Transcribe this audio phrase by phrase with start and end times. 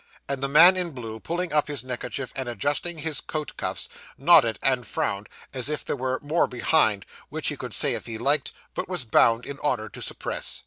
[0.27, 4.57] And the man in blue, pulling up his neckerchief, and adjusting his coat cuffs, nodded
[4.63, 8.51] and frowned as if there were more behind, which he could say if he liked,
[8.73, 10.59] but was bound in honour to suppress.